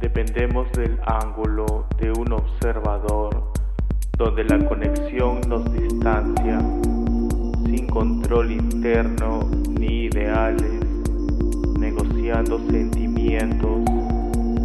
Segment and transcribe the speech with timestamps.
[0.00, 3.52] dependemos del ángulo de un observador
[4.16, 6.58] donde la conexión nos distancia,
[7.66, 10.82] sin control interno ni ideales,
[11.78, 13.82] negociando sentimientos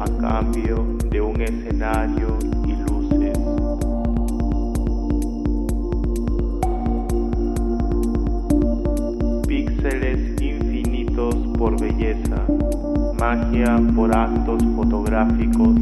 [0.00, 3.38] a cambio de un escenario y luces.
[9.46, 12.46] Píxeles infinitos por belleza,
[13.94, 15.76] por actos fotográficos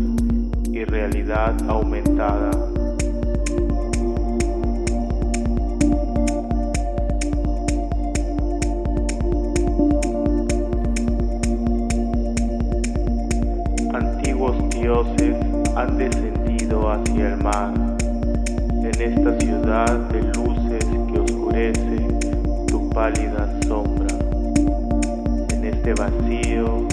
[0.71, 2.51] y realidad aumentada.
[15.75, 22.07] han descendido hacia el mar, en esta ciudad de luces que oscurece
[22.69, 24.15] tu pálida sombra,
[25.51, 26.92] en este vacío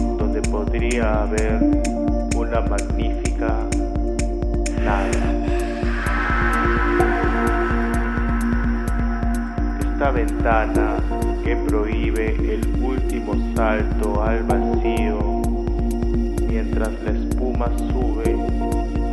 [0.52, 1.60] podría haber
[2.36, 3.56] una magnífica
[4.84, 5.10] nada.
[9.80, 10.98] Esta ventana
[11.44, 15.42] que prohíbe el último salto al vacío
[16.48, 18.36] mientras la espuma sube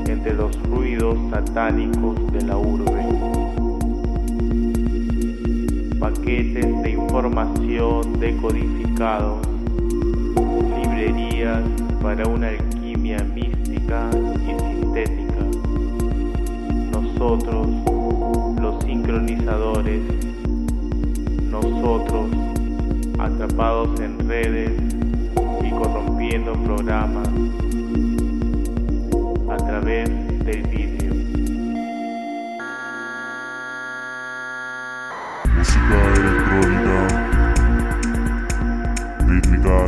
[0.07, 3.03] entre los ruidos satánicos de la urbe.
[5.99, 9.47] Paquetes de información decodificados,
[11.07, 11.63] librerías
[12.03, 14.11] para una alquimia mística
[14.43, 15.45] y sintética.
[16.91, 17.69] Nosotros,
[18.61, 20.01] los sincronizadores,
[21.51, 22.31] nosotros,
[23.19, 24.73] atrapados en redes
[25.65, 27.29] y corrompiendo programas
[29.49, 30.09] a través
[30.45, 31.15] del vídeo.
[35.57, 37.16] Música electrónica,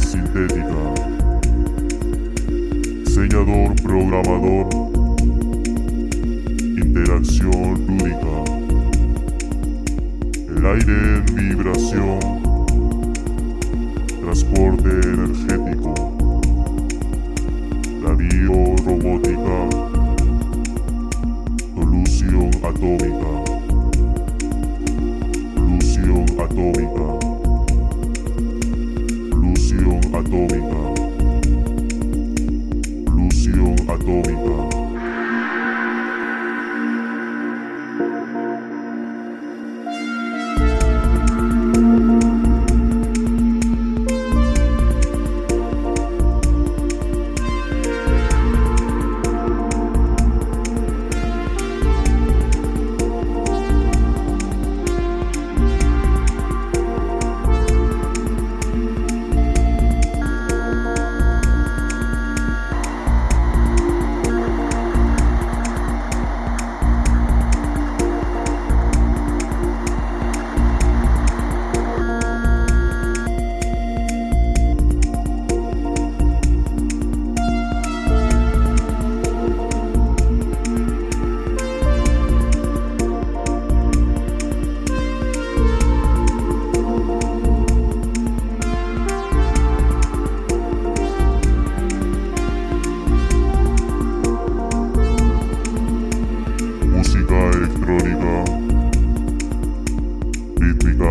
[0.00, 0.94] sintética,
[3.04, 4.66] diseñador programador,
[6.76, 8.34] interacción lúdica,
[10.48, 12.18] el aire en vibración,
[14.20, 15.94] transporte energético,
[18.02, 19.58] la biorobótica,
[21.74, 23.30] solución atómica,
[25.54, 27.27] solución atómica,
[30.28, 30.94] atómica,
[33.06, 34.77] solución atómica.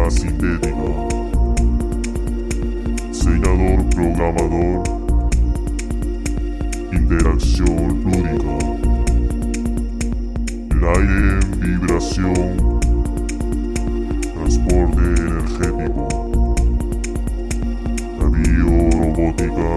[0.10, 0.72] Sintética,
[3.10, 4.84] diseñador programador,
[6.94, 8.56] interacción lúdica,
[10.72, 12.80] el aire en vibración,
[14.34, 16.56] transporte energético,
[18.20, 19.70] la biorobótica,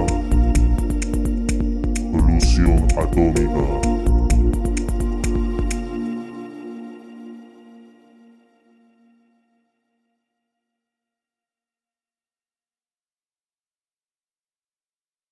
[2.13, 3.90] solución atómica.